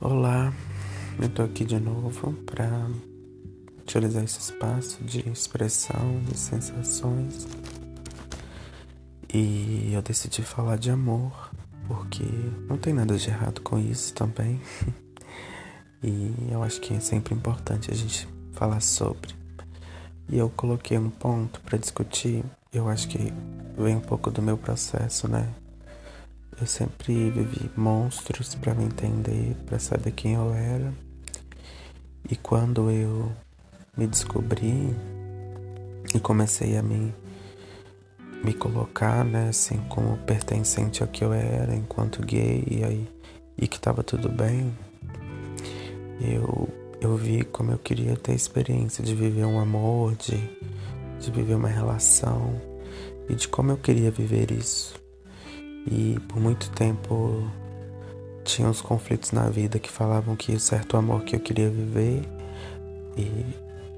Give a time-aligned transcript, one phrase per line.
[0.00, 0.52] Olá,
[1.22, 2.90] eu tô aqui de novo para
[3.78, 7.46] utilizar esse espaço de expressão, de sensações.
[9.32, 11.50] E eu decidi falar de amor,
[11.86, 12.24] porque
[12.68, 14.60] não tem nada de errado com isso também.
[16.02, 19.32] e eu acho que é sempre importante a gente falar sobre.
[20.28, 23.32] E eu coloquei um ponto para discutir, eu acho que
[23.78, 25.54] vem um pouco do meu processo, né?
[26.60, 30.94] Eu sempre vivi monstros para me entender, para saber quem eu era.
[32.30, 33.32] E quando eu
[33.96, 34.94] me descobri
[36.14, 37.12] e comecei a me
[38.44, 43.08] me colocar, né, assim, como pertencente ao que eu era enquanto gay e aí
[43.56, 44.72] e que tava tudo bem,
[46.20, 46.68] eu
[47.00, 50.36] eu vi como eu queria ter a experiência de viver um amor, de
[51.20, 52.60] de viver uma relação
[53.28, 55.03] e de como eu queria viver isso.
[55.86, 57.48] E por muito tempo
[58.44, 62.22] tinha uns conflitos na vida que falavam que o certo amor que eu queria viver
[63.16, 63.44] e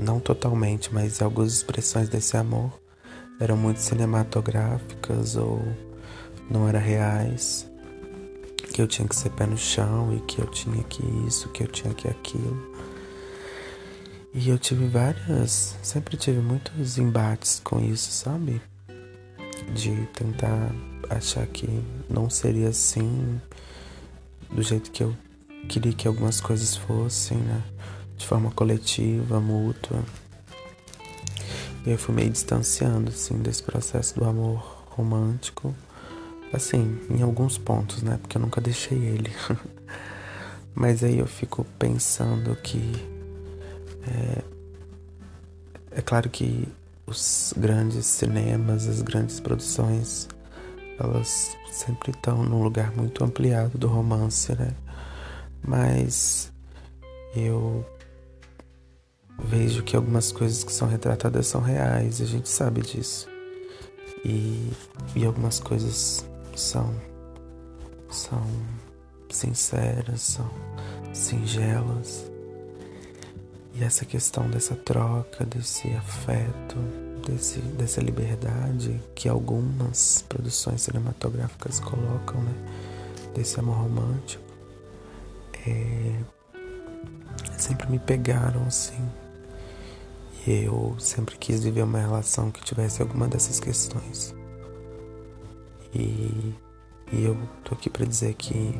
[0.00, 2.72] não totalmente, mas algumas expressões desse amor
[3.38, 5.62] eram muito cinematográficas ou
[6.50, 7.68] não eram reais,
[8.72, 11.62] que eu tinha que ser pé no chão e que eu tinha que isso, que
[11.62, 12.70] eu tinha que aquilo.
[14.32, 18.62] E eu tive várias, sempre tive muitos embates com isso, sabe?
[19.74, 20.72] De tentar
[21.10, 21.68] achar que
[22.08, 23.40] não seria assim
[24.50, 25.14] do jeito que eu
[25.68, 27.62] queria que algumas coisas fossem, né?
[28.16, 30.02] De forma coletiva, mútua.
[31.86, 35.74] E eu fui meio distanciando, assim, desse processo do amor romântico.
[36.52, 38.18] Assim, em alguns pontos, né?
[38.20, 39.32] Porque eu nunca deixei ele.
[40.74, 42.80] Mas aí eu fico pensando que.
[44.06, 44.42] É,
[45.92, 46.68] é claro que
[47.06, 50.28] os grandes cinemas, as grandes produções
[51.00, 54.74] elas sempre estão num lugar muito ampliado do romance, né?
[55.62, 56.52] Mas
[57.34, 57.84] eu
[59.44, 63.28] vejo que algumas coisas que são retratadas são reais, a gente sabe disso.
[64.24, 64.70] E,
[65.14, 66.24] e algumas coisas
[66.54, 66.94] são
[68.10, 68.44] são
[69.30, 70.50] sinceras, são
[71.12, 72.30] singelas.
[73.74, 76.76] E essa questão dessa troca, desse afeto,
[77.30, 82.54] desse, dessa liberdade que algumas produções cinematográficas colocam, né?
[83.34, 84.42] Desse amor romântico.
[85.66, 86.14] É,
[87.56, 89.08] sempre me pegaram assim.
[90.46, 94.34] E eu sempre quis viver uma relação que tivesse alguma dessas questões.
[95.94, 96.54] E,
[97.12, 98.74] e eu tô aqui para dizer que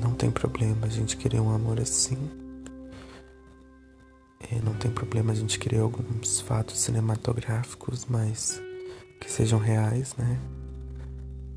[0.00, 2.47] não tem problema a gente querer um amor assim
[4.64, 8.60] não tem problema a gente criar alguns fatos cinematográficos, mas
[9.20, 10.40] que sejam reais, né?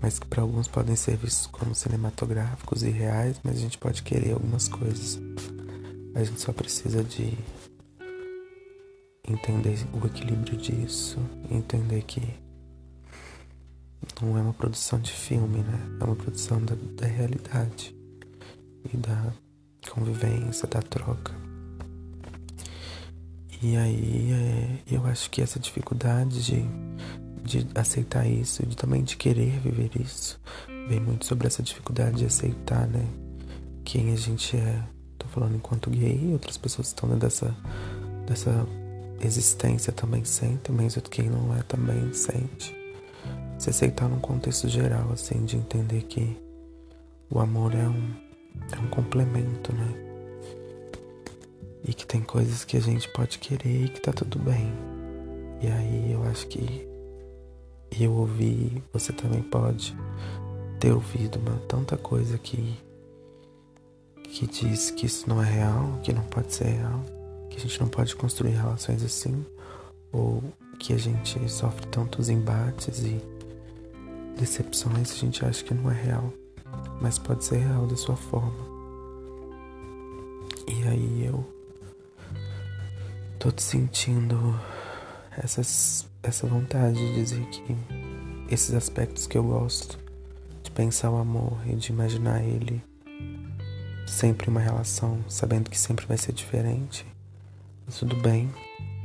[0.00, 4.02] Mas que para alguns podem ser vistos como cinematográficos e reais, mas a gente pode
[4.02, 5.20] querer algumas coisas.
[6.14, 7.36] A gente só precisa de
[9.26, 11.18] entender o equilíbrio disso,
[11.50, 12.22] entender que
[14.22, 15.98] não é uma produção de filme, né?
[16.00, 17.94] É uma produção da, da realidade
[18.92, 19.32] e da
[19.90, 21.45] convivência, da troca.
[23.62, 26.64] E aí é, eu acho que essa dificuldade de,
[27.42, 30.38] de aceitar isso, de também de querer viver isso,
[30.88, 33.04] vem muito sobre essa dificuldade de aceitar, né?
[33.84, 34.82] Quem a gente é.
[35.18, 37.56] Tô falando enquanto gay, outras pessoas estão dentro dessa,
[38.26, 38.66] dessa
[39.20, 42.76] existência também sentem, mas quem não é também sente.
[43.58, 46.36] Se aceitar num contexto geral, assim, de entender que
[47.30, 48.14] o amor é um,
[48.72, 50.06] é um complemento, né?
[51.86, 54.72] E que tem coisas que a gente pode querer e que tá tudo bem.
[55.62, 56.86] E aí eu acho que
[57.98, 59.96] eu ouvi, você também pode
[60.80, 62.76] ter ouvido uma tanta coisa que
[64.24, 67.00] que diz que isso não é real, que não pode ser real,
[67.48, 69.46] que a gente não pode construir relações assim,
[70.12, 70.42] ou
[70.78, 73.22] que a gente sofre tantos embates e
[74.36, 76.32] decepções, a gente acha que não é real,
[77.00, 78.52] mas pode ser real da sua forma.
[80.68, 81.55] E aí eu
[83.46, 84.58] tô te sentindo
[85.38, 87.62] essas, essa vontade de dizer que
[88.50, 89.96] esses aspectos que eu gosto,
[90.64, 92.82] de pensar o amor e de imaginar ele
[94.04, 97.06] sempre uma relação, sabendo que sempre vai ser diferente,
[97.96, 98.52] tudo bem,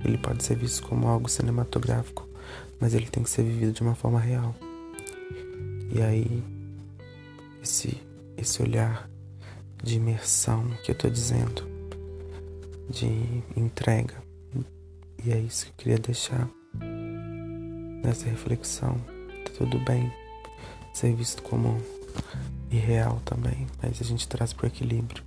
[0.04, 2.28] ele pode ser visto como algo cinematográfico,
[2.80, 4.56] mas ele tem que ser vivido de uma forma real.
[5.94, 6.44] E aí,
[7.62, 8.02] esse,
[8.36, 9.08] esse olhar
[9.84, 11.70] de imersão que eu tô dizendo,
[12.90, 13.06] de
[13.56, 14.31] entrega,
[15.24, 16.48] e é isso que eu queria deixar
[18.04, 18.96] nessa reflexão.
[19.46, 20.12] Tá tudo bem
[20.94, 21.82] ser visto como
[22.70, 25.24] irreal também, mas a gente traz pro equilíbrio.